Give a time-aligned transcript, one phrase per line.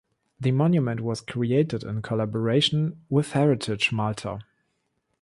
[0.39, 4.39] The monument was created in collaboration with Heritage Malta.